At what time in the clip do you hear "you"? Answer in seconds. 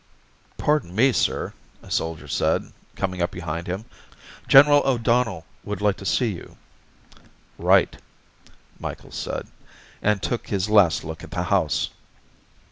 6.33-6.57